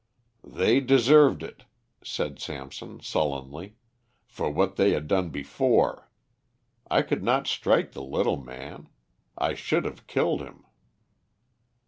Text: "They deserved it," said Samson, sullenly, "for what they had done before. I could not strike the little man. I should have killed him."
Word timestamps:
"They 0.47 0.79
deserved 0.79 1.43
it," 1.43 1.65
said 2.03 2.39
Samson, 2.39 3.01
sullenly, 3.01 3.75
"for 4.25 4.49
what 4.49 4.75
they 4.75 4.93
had 4.93 5.07
done 5.07 5.29
before. 5.29 6.09
I 6.89 7.03
could 7.03 7.21
not 7.23 7.45
strike 7.45 7.91
the 7.91 8.01
little 8.01 8.37
man. 8.41 8.89
I 9.37 9.53
should 9.53 9.85
have 9.85 10.07
killed 10.07 10.41
him." 10.41 10.65